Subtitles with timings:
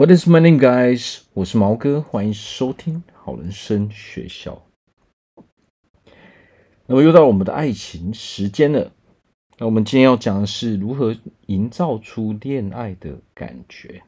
[0.00, 1.18] What is my name, guys？
[1.34, 4.62] 我是毛哥，欢迎收听好人生学校。
[6.86, 8.92] 那么又到了我们的爱情时间了。
[9.58, 11.14] 那我们今天要讲的是如何
[11.48, 14.02] 营造出恋爱的感觉，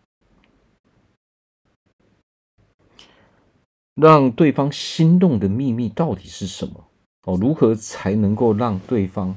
[3.95, 6.87] 让对方心动的秘密到底是什么？
[7.25, 9.37] 哦，如何才能够让对方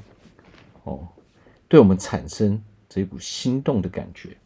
[0.84, 1.06] 哦
[1.68, 4.38] 对我们产生这股心动的感觉？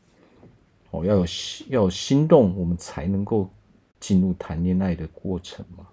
[0.90, 1.24] 哦，要有
[1.68, 3.48] 要有心动，我们才能够
[4.00, 5.86] 进入谈恋爱的过程嘛。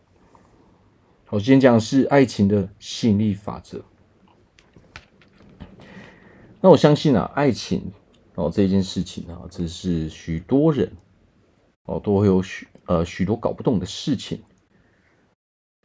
[1.25, 3.83] 好，今天讲的是爱情的吸引力法则。
[6.61, 7.91] 那我相信啊，爱情
[8.33, 10.91] 哦这件事情啊，这是许多人
[11.83, 14.41] 哦都会有许呃许多搞不懂的事情。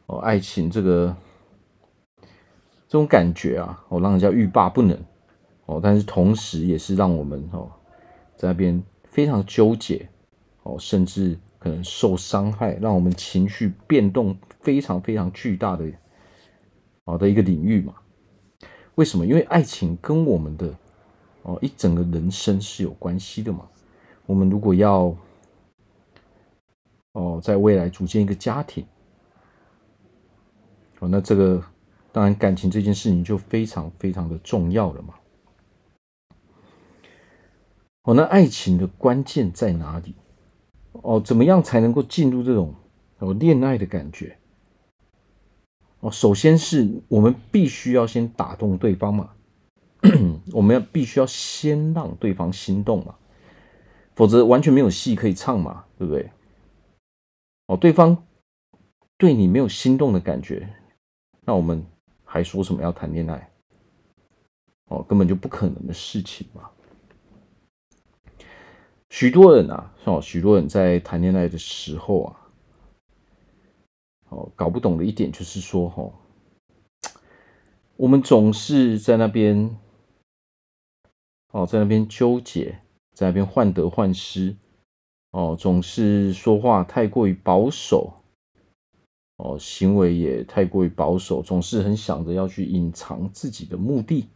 [0.07, 1.15] 哦，爱情这个
[2.87, 4.99] 这种感觉啊，哦让人家欲罢不能
[5.67, 7.71] 哦，但是同时也是让我们哦
[8.35, 8.83] 在那边。
[9.13, 10.09] 非常纠结
[10.63, 15.85] 哦，甚至可能受伤害，让我们情绪变动非常非常巨大的
[17.05, 17.93] 哦的一个领域嘛。
[18.95, 19.23] 为什么？
[19.25, 20.73] 因为爱情跟我们的
[21.43, 23.67] 哦一整个人生是有关系的嘛。
[24.25, 25.15] 我们如果要
[27.11, 28.83] 哦在未来组建一个家庭
[30.99, 31.63] 哦，那这个
[32.11, 35.13] 当然感情这件事情就非常非常的重要了嘛。
[38.03, 40.15] 哦，那爱情的关键在哪里？
[40.91, 42.75] 哦，怎么样才能够进入这种
[43.19, 44.37] 哦恋爱的感觉？
[46.01, 49.29] 哦，首先是我们必须要先打动对方嘛，
[50.51, 53.15] 我们要必须要先让对方心动嘛，
[54.15, 56.29] 否则完全没有戏可以唱嘛，对不对？
[57.67, 58.25] 哦，对方
[59.17, 60.67] 对你没有心动的感觉，
[61.45, 61.85] 那我们
[62.25, 63.49] 还说什么要谈恋爱？
[64.89, 66.69] 哦，根本就不可能的事情嘛。
[69.13, 72.49] 许多人啊，哦，许多人在谈恋爱的时候啊，
[74.29, 76.11] 哦，搞不懂的一点就是说，哈，
[77.95, 79.77] 我们总是在那边，
[81.51, 82.79] 哦，在那边纠结，
[83.13, 84.55] 在那边患得患失，
[85.29, 88.11] 哦，总是说话太过于保守，
[89.37, 94.27] 哦，行为也太过于保守，总是很想着要去隐藏自己的目的，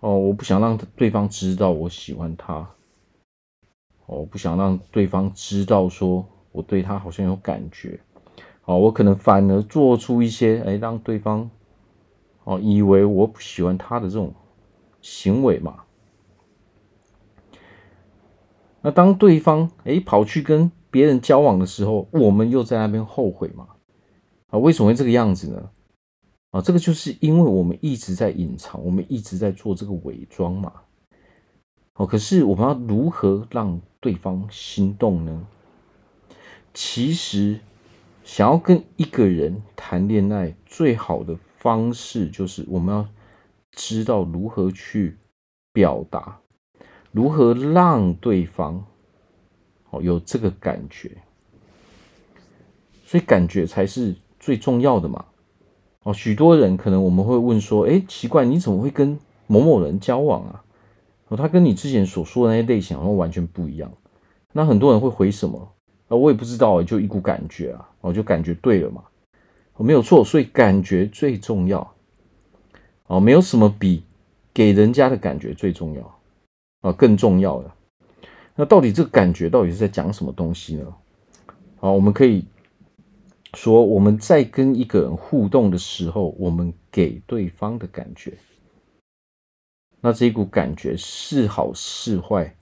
[0.00, 2.72] 哦，我不想让对方知道我喜欢他。
[4.06, 7.98] 我不想让对方知道说我对他好像有感觉，
[8.64, 11.50] 哦，我可能反而做出一些哎，让对方
[12.44, 14.32] 哦以为我不喜欢他的这种
[15.00, 15.82] 行为嘛。
[18.80, 23.66] 那当对方哎跑去跟别人交往的时候，我们又在那边后悔嘛？
[24.48, 25.70] 啊，为什么会这个样子呢？
[26.52, 30.72] 啊，这个就是因为我们一直在隐藏，我们一直在做这个伪装嘛。
[31.94, 35.48] 哦，可是我们要如何让对方心动呢？
[36.72, 37.58] 其实，
[38.22, 43.08] 想要跟一个人谈恋爱，最好的方式就是我们要
[43.72, 45.16] 知道如何去
[45.72, 46.38] 表达，
[47.10, 48.84] 如何让对方
[49.90, 51.10] 哦有这个感觉，
[53.04, 55.24] 所以感觉才是最重要的嘛。
[56.04, 59.18] 哦，许多人可能我们会问说：“诶，奇怪，你怎么会跟
[59.48, 60.62] 某某人交往啊？”
[61.28, 63.92] 哦，他跟你之前所说的那些类型好像完全不一样。
[64.52, 65.72] 那很多人会回什么？
[66.08, 69.02] 啊，我也不知道，就一股感觉啊，我就感觉对了嘛。
[69.74, 71.94] 哦，没有错，所以感觉最重要。
[73.08, 74.02] 哦，没有什么比
[74.54, 76.18] 给人家的感觉最重要
[76.80, 77.70] 啊，更重要的。
[78.54, 80.94] 那到底这个感觉到底是在讲什么东西呢？
[81.78, 82.44] 好，我们可以
[83.54, 88.32] 说，我们在跟一个人互动的时候，我们给对方的感觉。
[90.06, 92.54] 那这一股感觉是好是坏，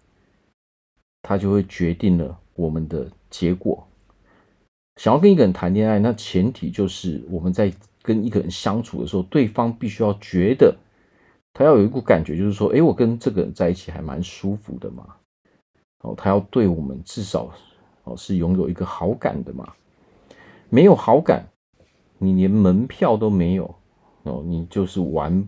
[1.20, 3.86] 它就会决定了我们的结果。
[4.96, 10.74] 想要跟一个人谈恋爱，那前提就是我们在跟一个人相处的时候，对方必须要觉得
[11.52, 15.06] 他要有一股感觉，就是说，诶，我跟这个人在一起还蛮舒服的嘛。
[16.00, 17.52] 哦，他要对我们至少
[18.04, 19.70] 哦是拥有一个好感的嘛。
[20.70, 21.46] 没有好感，
[22.16, 23.74] 你连门票都没有
[24.22, 25.46] 哦，你就是玩。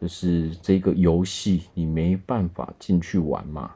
[0.00, 3.74] 就是这个游戏，你没办法进去玩嘛？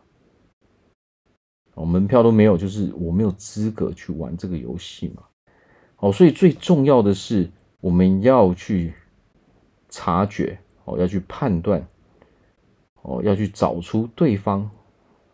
[1.75, 5.23] 哦，门票都没有，就是我没有资格去玩这个游戏嘛。
[5.99, 7.50] 哦，所以最重要的是，
[7.81, 8.93] 我们要去
[9.88, 11.87] 察觉，哦，要去判断，
[13.03, 14.70] 哦，要去找出对方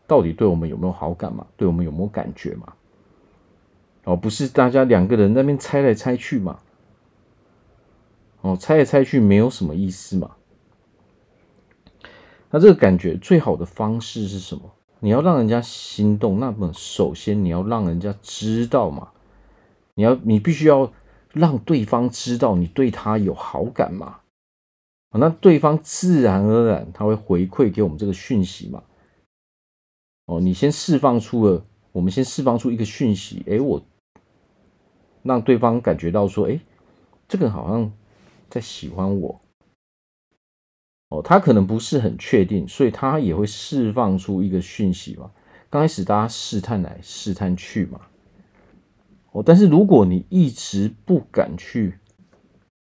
[0.06, 1.46] 到底对我们有没有好感嘛？
[1.56, 2.72] 对我们有没有感觉嘛？
[4.04, 6.60] 哦，不是大家两个人在那边猜来猜去嘛？
[8.42, 10.36] 哦，猜来猜去没有什么意思嘛？
[12.54, 14.62] 那这个感觉最好的方式是什么？
[15.00, 19.08] 你要让人家心动，那么首先你要让人家知道嘛，
[19.94, 20.92] 你要你必须要
[21.32, 24.20] 让对方知道你对他有好感嘛，
[25.10, 28.84] 那对方自然而然他会回馈给我们这个讯息嘛。
[30.26, 31.60] 哦，你先释放出了，
[31.90, 33.82] 我们先释放出一个讯息，诶，我
[35.24, 36.60] 让对方感觉到说，诶，
[37.26, 37.90] 这个好像
[38.48, 39.40] 在喜欢我。
[41.14, 45.30] 哦，他可能不是很确定，所以他也会释放出一个讯息嘛。
[45.70, 48.00] 刚开始大家试探来试探去嘛。
[49.30, 52.00] 哦，但是如果你一直不敢去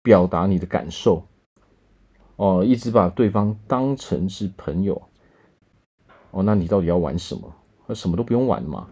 [0.02, 1.26] 表达你的感受，
[2.36, 5.02] 哦，一直把对方当成是朋友，
[6.30, 7.54] 哦，那你到底要玩什么？
[7.86, 8.88] 那什么都不用玩嘛。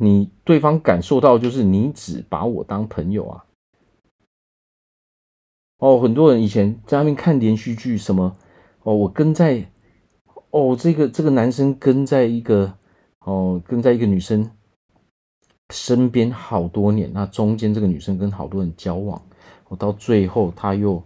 [0.00, 3.44] 你对方感受到就是你只把我当朋友啊。
[5.78, 8.36] 哦，很多人以前在那边看连续剧什么。
[8.84, 9.66] 哦，我跟在
[10.50, 12.72] 哦，这个这个男生跟在一个
[13.20, 14.48] 哦，跟在一个女生
[15.70, 19.20] 身边好多年，那中间这个女生跟好多人交往，
[19.68, 21.02] 哦，到最后他又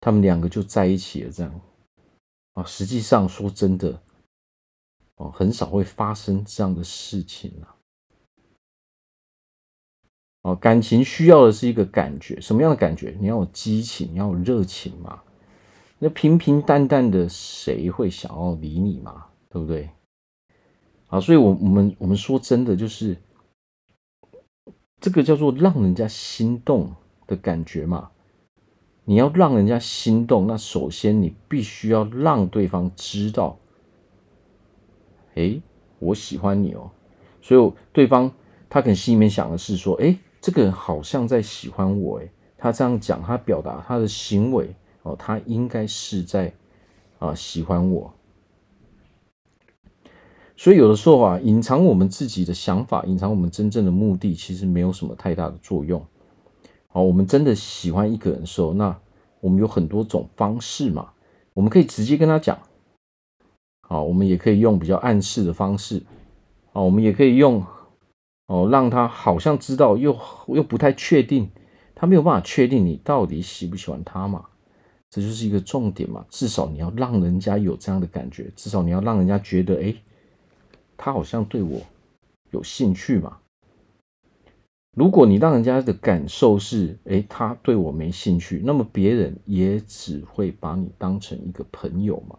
[0.00, 1.60] 他们两个就在一起了，这样
[2.54, 4.00] 啊，实际上说真的，
[5.16, 7.76] 哦，很少会发生这样的事情啊。
[10.42, 13.16] 哦，感情需要的是一个感觉，什么样的感觉？
[13.20, 15.22] 你要有激情，你要有热情嘛。
[16.04, 19.26] 那平平淡淡的，谁会想要理你嘛？
[19.48, 19.88] 对不对？
[21.06, 23.16] 啊，所以，我我们我们说真的，就是
[25.00, 26.92] 这个叫做让人家心动
[27.28, 28.10] 的感觉嘛。
[29.04, 33.56] 你要让人家心动，那首先你必须要让对方知道，
[35.36, 35.62] 哎，
[36.00, 36.90] 我喜欢你哦。
[37.40, 38.28] 所以，对方
[38.68, 42.28] 他可能心里面想的是说，哎，这个人好像在喜欢我，哎，
[42.58, 44.74] 他这样讲，他表达他的行为。
[45.02, 46.52] 哦，他应该是在
[47.18, 48.12] 啊喜欢我，
[50.56, 56.04] 所以有的时候啊，隐藏我们自己的想法，隐藏我们真正的目的，其实没有什么太大的作用。
[56.88, 58.96] 好，我们真的喜欢一个人的时候，那
[59.40, 61.12] 我们有很多种方式嘛，
[61.54, 62.58] 我们可以直接跟他讲，
[63.80, 66.02] 好，我们也可以用比较暗示的方式，
[66.72, 67.64] 啊，我们也可以用
[68.46, 70.16] 哦，让他好像知道，又
[70.48, 71.50] 又不太确定，
[71.94, 74.44] 他没有办法确定你到底喜不喜欢他嘛。
[75.14, 79.94] 这就是一个重点嘛，至少你要让人家有这样的感觉，至少你要让人家觉得，哎，
[80.96, 81.78] 他好像对我
[82.50, 83.36] 有兴趣嘛。
[84.96, 92.38] 如果你让人家的感受是，哎，他对我没兴趣，那么别人也只会把你当成一个朋友嘛。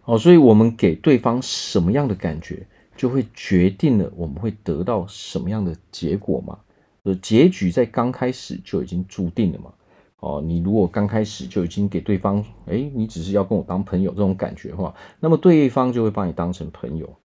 [0.00, 6.58] 好，所以我们给对方什么样的感觉，就会决定了我们会得到什么样的结果嘛。
[7.04, 9.72] 呃，结局在刚开始就已经注定了嘛。
[10.20, 17.16] 哦，你如果刚开始就已经给对方，哎，你只是要跟我当朋友这种感觉的话，那么对方就会把你当成朋友。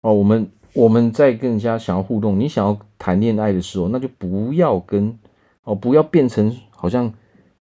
[0.00, 5.18] 哦，我们我们在跟人家想要互动，你想要谈恋爱的时候，那就不要跟
[5.64, 7.12] 哦，不要变成好像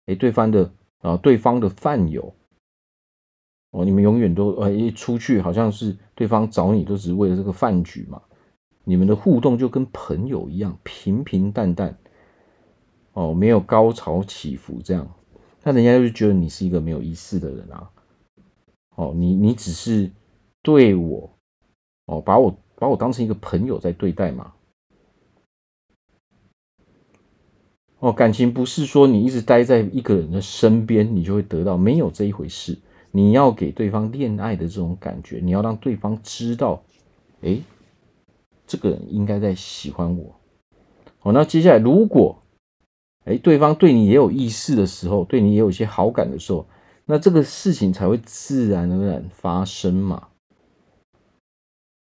[0.06, 0.72] 哎对方的
[1.02, 2.34] 啊对方的饭友。
[3.72, 8.22] 哦，你们永远都呃一出去好像是对方找你都只是为了这个饭局嘛，
[8.86, 11.98] 你们的互动就跟朋友一样平平淡淡。
[13.14, 15.08] 哦，没有高潮起伏这样，
[15.64, 17.90] 那人家就觉得你是一个没有意思的人啊。
[18.96, 20.10] 哦，你你只是
[20.62, 21.30] 对我，
[22.06, 24.54] 哦，把我把我当成一个朋友在对待嘛。
[28.00, 32.78] 哦，感情不是说你一直待在一个人的身边，你就会得到，没有这一回事。
[33.12, 36.82] 你要给对方恋爱的这种感觉，你要让对方知道，
[37.42, 37.60] 哎，
[38.66, 40.34] 这个人应该在喜欢我。
[41.20, 42.42] 好，那接下来如果
[43.26, 46.66] 哎，对方对你也有意思的时候，对你也有一些好感的时候，
[47.06, 50.28] 那这个事情才会自然而然发生嘛。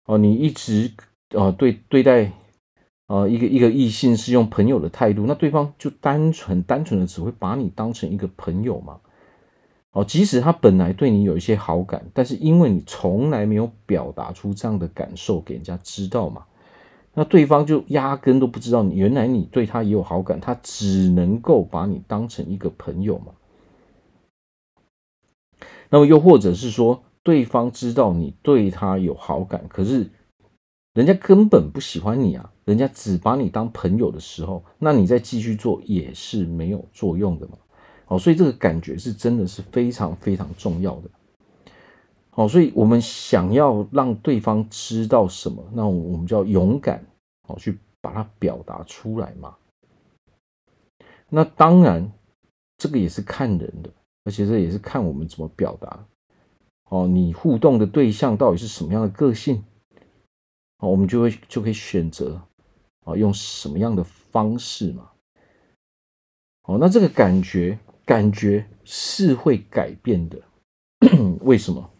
[0.06, 0.92] 哦，你一直
[1.30, 2.32] 呃对对待
[3.08, 9.00] 呃一个一个异性是用朋友的态度，那对方就单纯单纯的只会把你当成一个朋友嘛。
[9.92, 16.44] 哦，即使他本来对你有一些好感，但是因为你从来没有表达出这样的感受给人家知道嘛。
[17.14, 23.32] 那对方就压根都不知道你原来你对他也有好感，他只能够把你当成一个朋友嘛。
[25.90, 30.08] 那么又或者是说，对方知道你对他有好感，可是
[30.94, 37.58] 人家根本不喜欢你啊，人家只把你当朋友的时候，那你再继续做也是没有作用的嘛。
[38.04, 41.10] 好，所以这个感觉是真的是非常非常重要的。
[42.38, 47.04] 哦，所以我们想要让对方知道什么，那我们就要勇敢，
[47.48, 49.56] 好去把它表达出来嘛。
[51.28, 52.12] 那当然，
[52.76, 53.90] 这个也是看人的，
[54.22, 56.06] 而且这也是看我们怎么表达。
[56.90, 59.64] 哦，你互动的对象到底是什么样的个性，
[60.78, 62.40] 哦，我们就会就可以选择，
[63.04, 65.10] 哦，用什么样的方式嘛，
[66.68, 70.40] 哦，那这个感觉感觉是会改变的，
[71.42, 71.90] 为什么？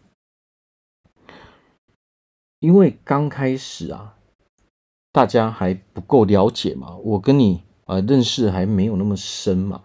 [2.59, 4.15] 因为刚开始啊，
[5.11, 9.81] 大家还不够了解嘛，我跟你啊认识还没有那么深嘛，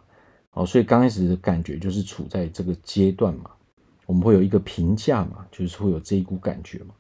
[0.53, 3.51] 哦，所以刚开始的感觉就是处在这个阶段嘛。
[4.07, 6.95] 我们会有一个评价嘛，就是会有这一股感觉嘛。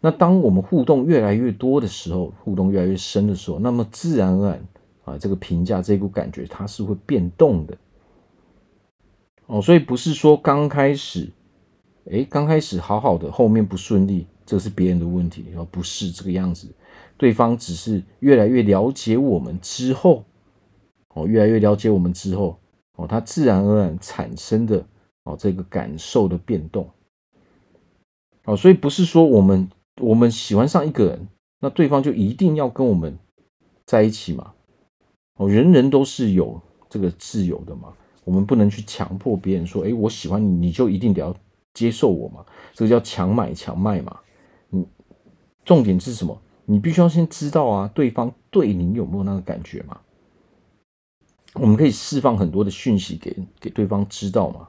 [0.00, 4.68] 那当我们互动越来越多的时候，互动越来越深的时候，那么自然而然
[5.04, 7.76] 啊，这个评价这一股感觉它是会变动的。
[9.46, 11.32] 哦，所以不是说刚开始，
[12.12, 16.66] 哎，刚开始好好的，后面不顺利，这是别人的问题，而不是这个样子。
[17.18, 20.24] 对方只是越来越了解我们之后，
[21.14, 22.58] 哦，越来越了解我们之后，
[22.96, 24.86] 哦，他自然而然产生的。
[25.28, 26.88] 哦，这个感受的变动，
[28.44, 29.68] 哦，所以不是说我们
[30.00, 31.26] 我们喜欢上一个人，
[31.58, 33.18] 那对方就一定要跟我们
[33.86, 34.52] 在一起嘛？
[35.36, 41.34] 哦，人人都是有这个自由的嘛，我们不能去强迫别人说，哎，我喜欢你，你就一定得要
[41.74, 42.46] 接受我嘛？
[42.72, 44.16] 这个叫强买强卖嘛？
[45.66, 46.40] 重点是什么？
[46.64, 50.00] 你必须要先知道啊，对方对你有没有那个感觉嘛？
[51.54, 54.68] 我们可以释放很多的讯息给给对方知道嘛？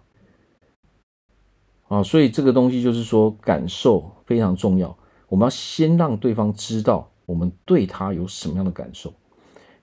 [1.87, 4.97] 啊，所以这个东西就是说，感受非常重要。
[5.29, 9.13] 我们要先让对方知道我们对他有什么样的感受。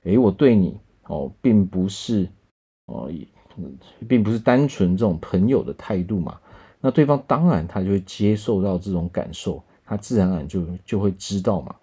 [0.03, 2.29] 诶，我对你哦，并不是
[2.87, 3.11] 哦，
[4.09, 6.39] 并不是单纯这种朋友的态度嘛。
[6.81, 11.75] 那对方当然他就会接受到这种感受，他自然而然就就会知道嘛。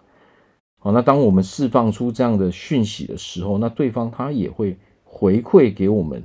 [0.78, 6.22] 好，那当我们释放出这样的讯息的时候，那对方他也会回馈给我们。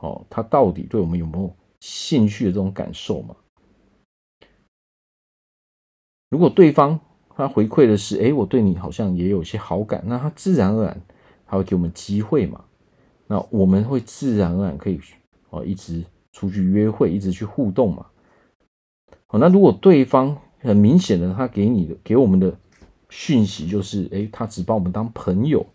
[0.00, 1.52] 哦，他到底对我们有没有？
[1.80, 3.36] 兴趣的这种感受嘛，
[6.28, 6.98] 如果对方
[7.36, 11.00] 他回馈的是，哎，我对你好像也有些好感，那他自然而然
[11.46, 12.64] 他会给我们机会嘛，
[13.28, 15.00] 那我们会自然而然可以
[15.50, 18.04] 哦一直出去约会，一直去互动嘛。
[19.28, 22.56] 好，那如果对方很明显的他给你的给我们的
[23.08, 25.66] 讯息就是，哎，他只把我们当朋友。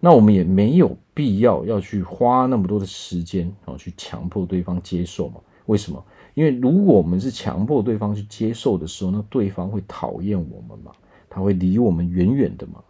[0.00, 5.40] 那我们也没有必要要去花那么多的时间啊，去强迫对方接受嘛？
[5.64, 6.04] 为什么？
[6.34, 10.92] 因为如果我们是强迫对方去接受的时候，那对方会讨厌我们嘛？
[11.30, 12.84] 他会离我们远远的嘛？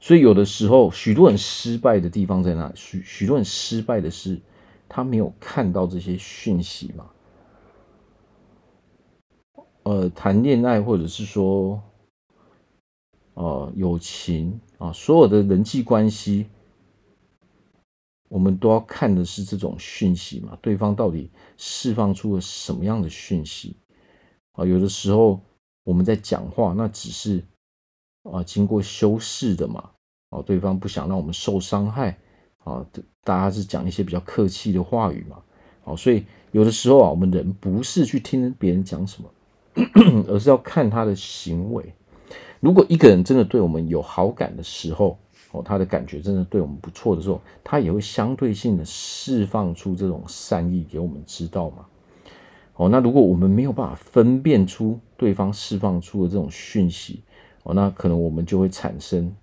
[0.00, 2.72] 所以有的时候，许多人失败的地方在哪？
[2.74, 4.40] 许许多人失败的是
[4.88, 7.04] 他没有看到这些讯息嘛？
[9.88, 11.80] 呃，谈恋爱或者是说。
[13.32, 16.48] 呃，友情啊，所有的人际关系，
[18.28, 23.76] 我们都要看的是这种讯息嘛，对方到底释放出了什么样的讯息
[24.54, 24.64] 啊？
[24.66, 25.40] 有的时候
[25.84, 27.40] 我们在讲话，那只是
[28.24, 29.88] 啊经过修饰的嘛，
[30.30, 32.18] 啊，对方不想让我们受伤害
[32.64, 32.84] 啊，
[33.22, 35.40] 大家是讲一些比较客气的话语嘛，
[35.84, 39.30] 啊，所以有的时候啊，我们人不是去听别人讲什么，
[40.28, 41.94] 而是要看他的行为。
[42.60, 45.18] 如果一个人真的对我们有好感的时候，
[45.52, 51.86] 哦，他的感觉真的对我们不错的时候，他也会相对性的释放出这种善意给我们知道嘛。
[52.74, 57.22] 哦，那如果我们没有办法分辨出对方释放出的这种讯息，
[57.62, 59.34] 哦，那可能我们就会产生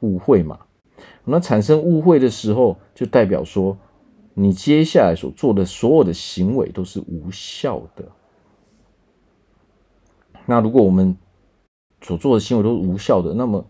[0.00, 0.58] 误会嘛。
[1.24, 3.76] 那产生误会的时候，就代表说
[4.34, 8.04] 你接下来所做的所有的行为都是无效的。
[10.46, 11.16] 那如果我们
[12.02, 13.64] 所做的行为都是无效的，那么，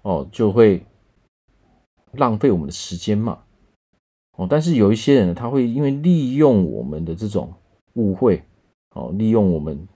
[0.00, 0.86] 哦，就会
[2.12, 3.44] 浪费我们的时间嘛，
[4.38, 7.52] 哦，但是有一些人呢，他会因为利用我们的这种
[7.94, 8.42] 误会，
[8.94, 9.86] 哦，利用我们，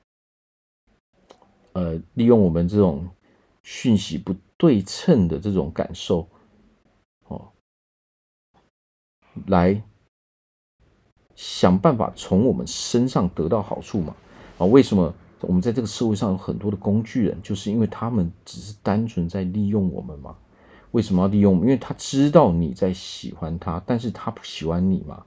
[1.72, 3.08] 呃，利用我们这种
[3.62, 6.28] 讯息不对称的这种感受，
[7.28, 7.50] 哦，
[9.46, 9.82] 来
[11.34, 14.14] 想办法从我们身上得到好处嘛，
[14.58, 15.14] 啊，为什么？
[15.42, 20.34] 我们在这个社会上有很多的工具人，就是因为他们只是单纯在利用我们嘛。
[20.92, 21.60] 为什么要利用？
[21.60, 25.22] 因为他知道你在喜欢他，但是他不喜欢你嘛。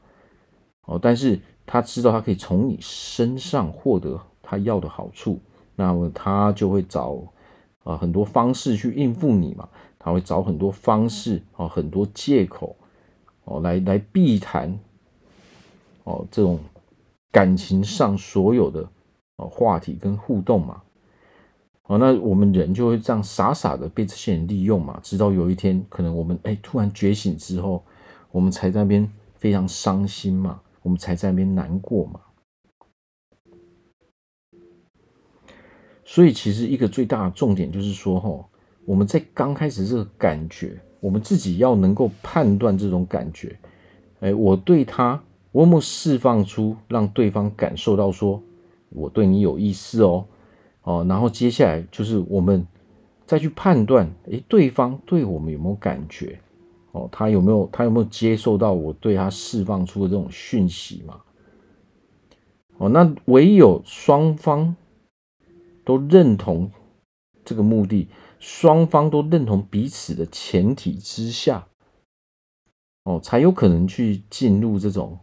[0.85, 5.39] 哦，但是他知道他可以从你身上获得他要的好处，
[5.75, 7.21] 那么他就会找
[7.83, 9.69] 啊很多方式去应付你嘛。
[9.99, 12.75] 他会找很多方式啊，很多借口
[13.43, 14.79] 哦，来来避谈
[16.05, 16.59] 哦这种
[17.31, 18.89] 感情上所有的。
[19.47, 20.81] 话题跟互动嘛，
[21.87, 27.83] 哦，那我们人就会这样傻傻的被这些人利用嘛，直到有一天，可能我们哎突然觉醒之后，
[28.31, 32.19] 我们才在那边非常伤心嘛，我们才在那边难过嘛。
[36.03, 38.49] 所以，其实一个最大的重点就是说，哈，
[38.83, 43.55] 我们在刚开始这个感觉，我们自己要能够判断这种感觉。
[44.19, 48.41] 哎，我对他，我有没有释放出让对方感受到说，
[48.89, 50.25] 我对你有意思哦，
[50.83, 52.65] 哦，然后接下来就是我们
[53.25, 56.39] 再去判断，哎，对方对我们有没有感觉？
[56.91, 61.21] 哦，他有没有他有没有接受到我对他释放出的这种讯息嘛？
[62.77, 64.75] 哦，那唯有双方。
[65.85, 66.69] 都认同
[67.43, 71.67] 这个目的，双方都认同彼此的前提之下，
[73.05, 75.17] 哦，才有可能去进入这种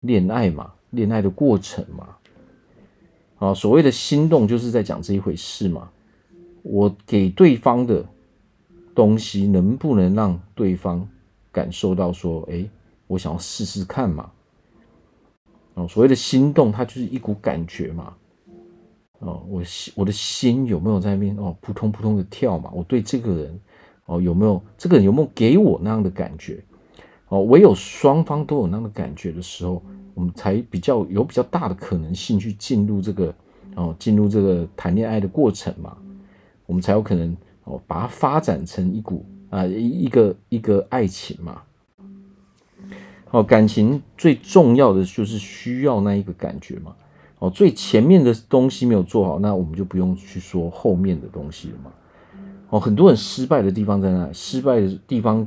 [0.00, 2.18] 恋爱嘛，恋爱的过程嘛。
[3.38, 5.90] 啊，所谓的心动就是在讲这一回事嘛。
[6.62, 8.04] 我给对方的
[8.94, 11.08] 东西，能不能让对方
[11.52, 12.68] 感受到说，哎，
[13.06, 14.30] 我想要试试看嘛。
[15.74, 18.14] 哦，所谓的心动，它就是一股感觉嘛。
[19.18, 19.62] 哦，我
[19.94, 22.70] 我的心有没有在那边哦，扑通扑通的跳嘛？
[22.74, 23.60] 我对这个人
[24.06, 26.64] 哦，有没有这个人有没有给我那样的感觉？
[27.28, 29.82] 哦，唯有双方都有那样的感觉的时候，
[30.16, 33.34] 我们才比较有比较大的可能性去进入这个
[33.74, 35.94] 哦，进入这个谈恋爱的过程嘛。
[36.64, 41.60] 我们才有可能哦，把它发展成一股啊一一个一个爱情嘛。
[43.30, 46.96] 哦，感情最重要的就是需要那一个感觉嘛。
[47.38, 51.92] 哦，最前面的东西没有做好，那我们就不用去说后面的东西了嘛。
[52.70, 54.32] 哦，很多人失败的地方在哪？
[54.32, 55.46] 失败的地方，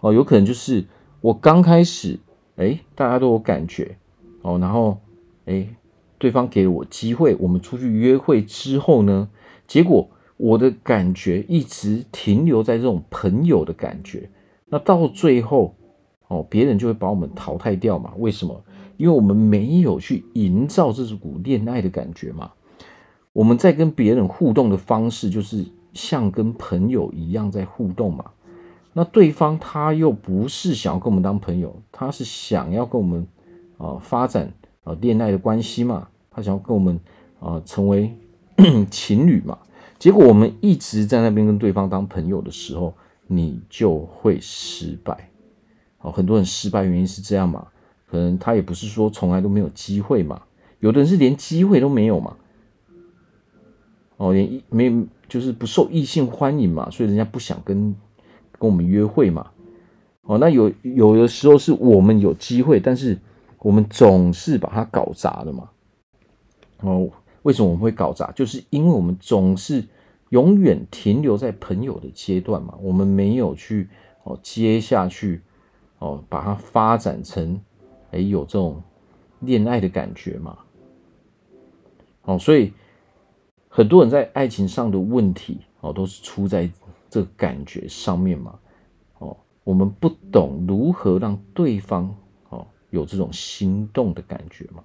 [0.00, 0.84] 哦，有可能就是
[1.22, 2.18] 我刚开始，
[2.56, 3.96] 哎，大家都有感觉，
[4.42, 4.98] 哦，然后，
[5.46, 5.66] 哎，
[6.18, 9.28] 对方给了我机会，我们出去约会之后呢，
[9.66, 14.30] 结果我的感觉一直停留在这种朋友的感觉，
[14.66, 15.74] 那到最后，
[16.28, 18.12] 哦，别人就会把我们淘汰掉嘛？
[18.18, 18.64] 为什么？
[18.96, 22.52] 因为我们没有去营造这股恋爱的感觉嘛，
[23.32, 28.24] 我们在跟别人互动的方式就是像跟朋友一样在互动嘛。
[28.94, 33.26] 那对方他又不是想要跟我们当朋友，他是想要跟我们
[33.76, 34.50] 啊发展
[34.84, 36.98] 啊恋爱的关系嘛，他想要跟我们
[37.40, 38.16] 啊成为
[38.90, 39.58] 情侣嘛。
[39.98, 42.94] 结果我们一直在那边跟对方当朋友的时候，
[43.26, 45.30] 你就会失败。
[46.00, 47.66] 哦，很多人失败原因是这样嘛。
[48.06, 50.42] 可能他也不是说从来都没有机会嘛，
[50.78, 52.36] 有的人是连机会都没有嘛，
[54.18, 57.96] 哦，连一没就是不受异性欢迎嘛，所以人家不想跟
[58.64, 59.50] 跟我们约会嘛，
[60.22, 63.18] 哦，那有有的时候是我们有机会，但是
[63.58, 65.68] 我们总是把它搞砸了嘛，
[66.80, 67.10] 哦，
[67.42, 68.32] 为什么我们会搞砸？
[68.32, 69.84] 就是因为我们总是
[70.30, 73.90] 永远停留在朋友的阶段嘛，我们没有去
[74.22, 75.42] 哦接下去
[75.98, 77.60] 哦把它发展成。
[78.12, 78.82] 哎，有这种
[79.40, 80.56] 恋爱的感觉嘛？
[82.22, 82.72] 哦，所以
[83.68, 86.70] 很多人在爱情上的问题哦，都是出在
[87.14, 88.58] 这感觉上面嘛。
[89.18, 92.12] 哦，我们不懂如何让对方
[92.48, 94.82] 哦有这种心动的感觉嘛。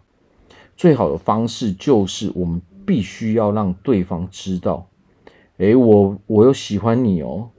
[0.77, 4.87] 最好的方式就是我们必须要让对方知道，
[5.57, 7.49] 哎，我我有喜欢你哦，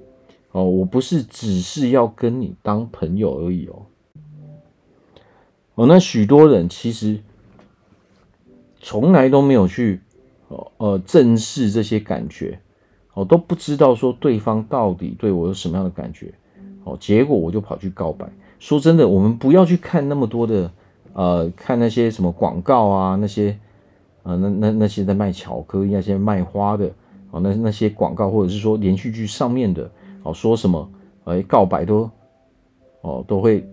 [0.53, 3.87] 哦，我不是只是要跟你当朋友而已哦。
[5.75, 7.21] 哦，那许多人其实
[8.81, 10.01] 从来都没有去
[10.47, 12.61] 哦呃正视这些感觉，
[13.21, 16.33] 哦，都不知道说对方到底对我有什么样的感觉，
[16.85, 18.27] 哦，结果我就跑去告白。
[18.59, 20.71] 说真的，我们不要去看那么多的
[21.13, 23.59] 呃，看那些什么广告啊，那些
[24.23, 26.91] 呃那那那些在卖巧克力、那些卖花的，
[27.31, 29.91] 哦，那那些广告或者是说连续剧上面的，
[30.23, 30.91] 哦，说什么
[31.25, 32.11] 哎告白都
[33.03, 33.69] 哦都会。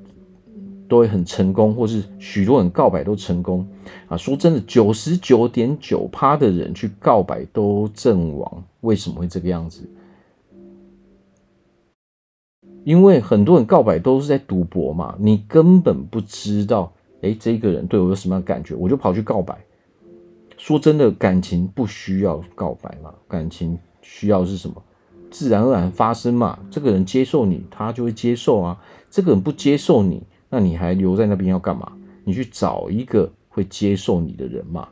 [0.88, 3.68] 都会很成功，或是许多人告白都成功
[4.08, 4.16] 啊！
[4.16, 9.88] 说真的，九十九点九趴的人去告白都阵亡，为什么会这个样子？
[12.84, 19.58] 因为很多人告白都是在赌博嘛，你根本不知道，哎，这个人对我有什么样感觉，我就跑去告白。
[20.56, 24.82] 说真的，感情不需要告白嘛，感情需要是什么？
[25.30, 26.58] 自然而然发生嘛。
[26.72, 28.80] 这个人接受你，他就会接受啊；
[29.12, 30.24] 这个人不接受你。
[30.50, 31.92] 那你还留在那边要干嘛？
[32.24, 34.90] 你去找一个会接受你的人嘛。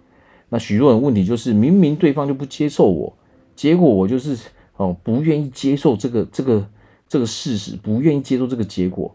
[0.48, 3.14] 那许多人问题就是，明明对方就不接受我，
[3.56, 4.38] 结果我就是
[4.78, 6.70] 哦不愿意接受这个这个
[7.10, 9.14] 这个事实，不愿意接受这个结果，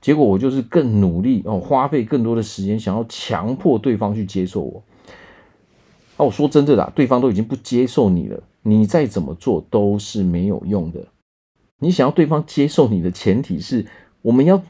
[0.00, 4.82] 结果我就是更努力哦，花费更多的时间，想要强迫对方去接受我。
[6.16, 11.06] 哦，我说真的啦，对方都已经不接受你了，你再怎么做都是没有用的。
[11.78, 13.86] 你想要对方接受你的前提是。
[14.24, 14.62] 我们要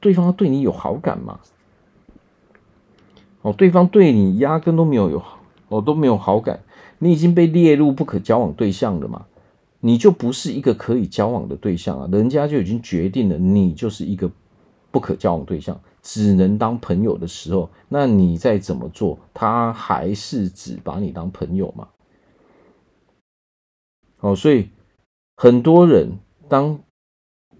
[0.00, 1.40] 对方对你有好感嘛？
[3.42, 5.22] 哦，对方对你压根都没有有
[5.68, 6.60] 哦都没有好感，
[6.98, 9.26] 你已经被列入不可交往对象了嘛？
[9.80, 14.30] 你就不是一个可以交往的对象啊，人家就已经决定了，你就是一个
[14.90, 21.88] 不可交往对象，只能当朋友的时候，那你再怎么做，他还是只把你当朋友嘛？
[24.20, 24.70] 哦，所以
[25.36, 26.10] 很多人
[26.48, 26.80] 当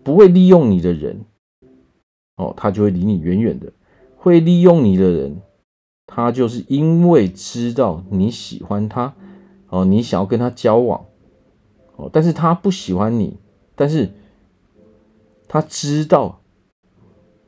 [0.07, 1.25] 不会利用你的人，
[2.37, 3.73] 哦，他就会离你远远的；
[4.17, 5.43] 会利用你的人，
[6.07, 9.15] 他就是因为知道你喜欢他，
[9.69, 11.05] 哦，你想要跟他交往。
[11.97, 13.37] 哦，但是他不喜欢你，
[13.75, 14.13] 但是
[15.49, 16.39] 他知道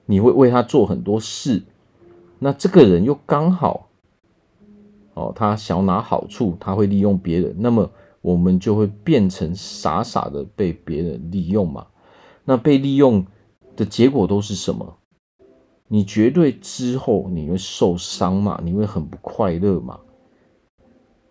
[0.06, 1.62] 你会为他做很多事，
[2.40, 3.88] 那这个人又刚好，
[5.14, 7.88] 哦，他想要拿好处，他会利用别人，那么
[8.20, 11.86] 我们就会变成傻傻的被别人利用嘛？
[12.48, 13.26] 那被利用
[13.76, 14.96] 的结果都是什么？
[15.86, 18.58] 你绝对之后你会受伤嘛？
[18.64, 20.00] 你会很不快乐嘛？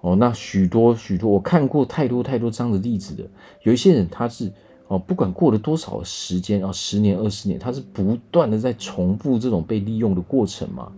[0.02, 3.28] 哦，那许多许多，我看过太多太多这样的例子的。
[3.64, 4.54] 有一些人，他是
[4.90, 10.92] 哦，不管过了多少时间啊，十年、二十年，他是不断的在重复这种被利用的过程嘛。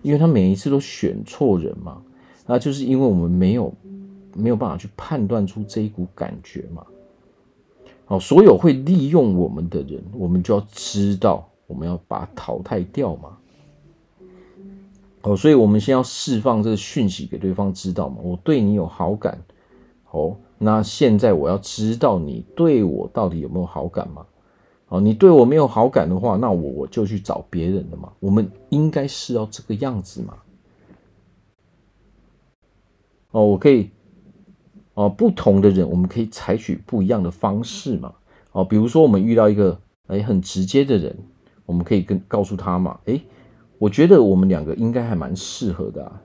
[0.00, 2.00] 因为他每一次都选错人嘛，
[2.46, 3.70] 那就是因为我们没有
[4.34, 6.82] 没有办法去判断出这一股感觉嘛。
[8.08, 13.36] 哦，所有会利用我们的人，我们就要知道，我们要把它淘汰掉嘛。
[15.22, 19.42] 哦，所以我们先要释放这个讯息给对方知道嘛，我对你有好感。
[20.12, 24.24] 哦，那现在我要知道你对我到底有没有好感嘛？
[24.88, 28.12] 哦，你对我没有好感的话，那我我就去找别人了嘛。
[28.20, 30.34] 我们应该是要这个样子嘛。
[33.32, 33.90] 哦，我可以，
[34.96, 38.12] 哦，不同的人，我们可以采取不一样的方式嘛。
[38.52, 41.16] 哦，比如说我们遇到一个哎很直接的人，
[41.64, 43.20] 我们可以跟告诉他嘛，哎。
[43.78, 46.20] 我觉得我们两个应该还蛮适合的啊，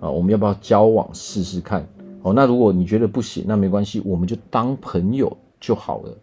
[0.00, 1.86] 啊，我们要不要交往试试看？
[2.22, 6.18] 哦，那如果你觉得不行，那没关系，我们就当朋友就好了。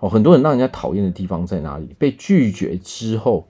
[0.00, 1.94] 哦，很多人让人家讨厌的地方在哪里？
[2.00, 3.46] 被拒绝之后，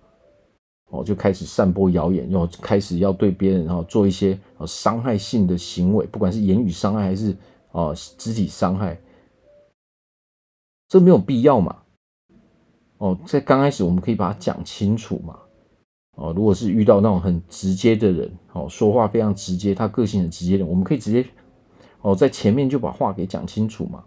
[0.90, 7.36] 哦，就开始散播谣言，然后开始要对别人然后做一些伤害性的行为，不管是言语伤害还是
[7.72, 8.98] 啊肢体伤害，
[10.88, 11.76] 这没有必要嘛。
[12.96, 15.38] 哦，在刚开始我们可以把它讲清楚嘛。
[16.16, 21.24] 哦，如果是遇到那种很直接的人，哦，说话非常直接，他个性很直接的，我们可以直接
[22.00, 24.02] 哦，在前面就把话给讲清楚嘛。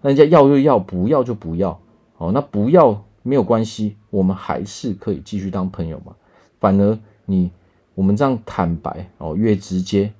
[0.00, 1.78] 那人家要就要，不要就不要。
[2.16, 6.14] 哦，那不要没有关系，我们还是可以继续当朋友嘛。
[6.60, 7.50] 反而你
[7.94, 10.12] 我们这样坦白哦，越直接，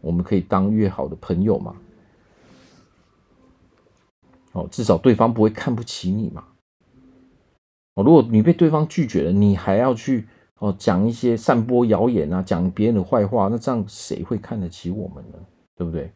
[0.00, 1.74] 我们可以当越好的朋友嘛。
[4.52, 6.44] 哦，至少对方不会看不起你嘛。
[7.94, 10.26] 哦，如果你被对方拒绝了，你还要去
[10.58, 15.38] 哦讲一些散播谣言啊，讲别人的坏话，那这样谁会看得起我们呢？
[15.76, 16.10] 对不对？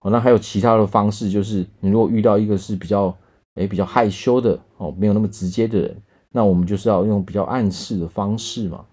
[0.00, 3.16] 哦，那还有其他的方式，就是你如果遇到一个是比较
[3.58, 5.96] 诶比较害羞的哦，没有那么直接的人，
[6.32, 8.84] 那我们就是要用比较暗示的方式嘛，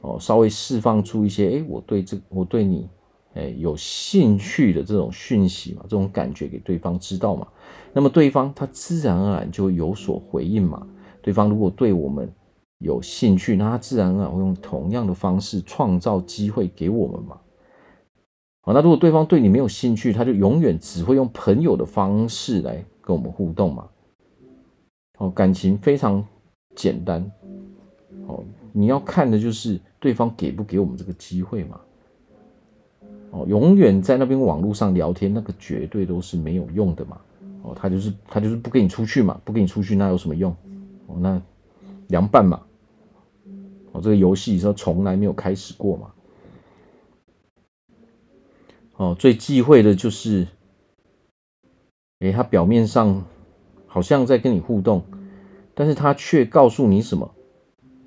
[0.00, 2.88] 哦，稍微释放出一些诶我对这我对你
[3.34, 7.46] 诶有兴趣的这种讯息嘛，这种感觉给对方知道嘛，
[7.92, 10.86] 那么对方他自然而然就会有所回应嘛。
[11.20, 12.32] 对方如果对我们
[12.78, 17.36] 有兴趣，那他自然而然会用同样的方式创造机会给我们嘛。
[18.68, 23.88] 好，那如果对方对你没有兴趣，他就永远只会用朋友的方式来跟我们互动嘛。
[25.16, 26.22] 哦，感情非常
[26.76, 27.32] 简单。
[28.26, 31.80] 哦，你要看的就是对方给不给我们这个机会嘛。
[33.30, 37.18] 哦，永远在那边网络上聊天，那个绝对都是没有用的嘛。
[37.62, 40.54] 哦，他就是他就是不跟你出去嘛，不跟你出去，那有什么用？
[41.06, 41.40] 哦，那
[42.08, 42.60] 凉拌嘛，
[43.92, 46.10] 哦，这个游戏说从来没有开始过嘛，
[48.98, 50.46] 哦，最忌讳的就是，
[52.18, 53.24] 诶，他表面上
[53.86, 55.02] 好像在跟你互动，
[55.74, 57.34] 但是他却告诉你什么？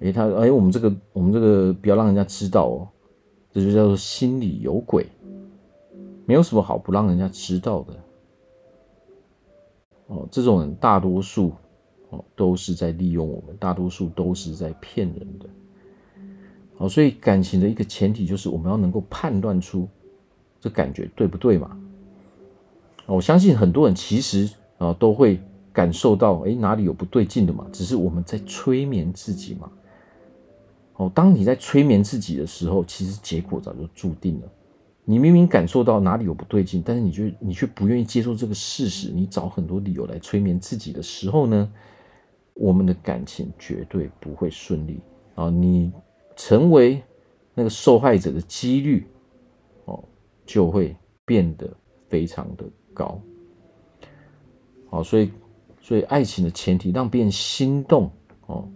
[0.02, 2.88] 诶，他，诶，我们这个，我们这个不要让人家知道哦，
[3.52, 5.08] 这就叫做心里有鬼，
[6.26, 7.94] 没有什么好不让人家知道的，
[10.08, 11.54] 哦，这种人大多数。
[12.10, 15.46] 哦，都是在利用我们，大多数都是在骗人的。
[16.76, 19.88] 好，所以感情的一个前提就是我们要能够判断出
[20.62, 21.78] 这感觉对不对嘛。
[23.06, 25.42] 我相信很多人其实啊都会
[25.74, 29.70] 感受到，哎，哪里有不对劲的嘛，只是我们在催眠自己嘛。
[30.96, 34.48] 哦，当你在催眠自己的时候，其实结果早就注定了。
[35.04, 41.70] 你明明感受到哪里有不对劲，但是你却你却不愿意接受这个事实，你找很多理由来催眠自己的时候呢？
[42.54, 45.00] 我们的感情绝对不会顺利
[45.36, 45.50] 啊！
[45.50, 45.92] 你
[46.36, 47.02] 成为
[47.56, 49.08] 那个受害者的几率，
[50.52, 50.94] 就会
[51.26, 51.66] 变得
[52.10, 53.18] 非常的高。
[54.90, 55.32] 好，所以，
[55.82, 58.12] 所以爱情的前提让别人心动
[58.48, 58.68] 哦，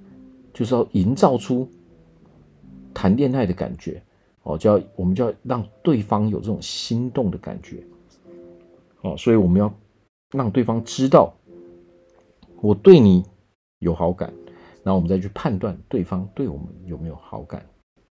[0.54, 1.70] 就是要营造出
[2.94, 4.02] 谈恋爱的感觉
[4.44, 7.84] 哦，就要我们就要让对方有这种心动的感觉
[9.02, 9.74] 哦，所以我们要
[10.32, 11.34] 让对方知道
[12.62, 13.22] 我对你
[13.80, 14.34] 有好感，
[14.82, 17.62] 然后我们再去判断对方对我们有没有好感，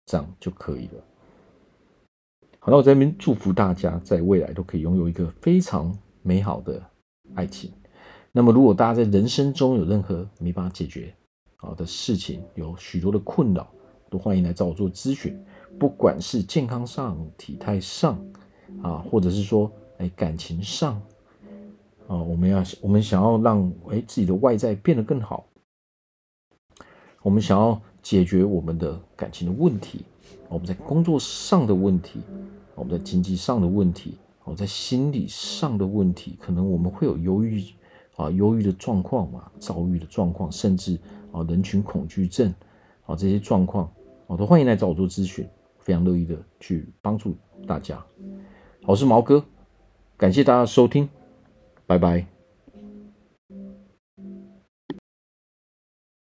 [0.06, 1.04] 这样就可以了。
[2.64, 6.80] 好，那我在这边祝福大家在未来都可以拥有一个非常美好的
[7.34, 7.72] 爱情。
[8.30, 11.12] 那么，如果大家在人生中有任何没办法解决
[11.56, 13.68] 好的事情，有许多的困扰，
[14.08, 15.36] 都欢迎来找我做咨询。
[15.76, 18.16] 不管是健康上、体态上
[18.80, 21.02] 啊，或者是说哎感情上
[22.06, 25.44] 啊，我们要我们想要让哎自己的外在变得更好，
[27.22, 30.04] 我们想要解决我们的感情的问题，
[30.48, 32.20] 我们在工作上的问题，
[32.74, 37.64] 我们在经济上的问题，我在心理上的问题，可能我们会有忧郁。
[38.14, 40.98] 啊，忧郁的状况嘛，躁郁的状况，甚至
[41.32, 42.54] 啊，人群恐惧症
[43.06, 43.90] 啊，这些状况，
[44.26, 47.34] 我都欢迎来找我做咨询，非常乐意的去帮助
[47.66, 48.04] 大家。
[48.84, 49.42] 我是毛哥，
[50.18, 51.08] 感谢大家收听，
[51.86, 52.31] 拜拜。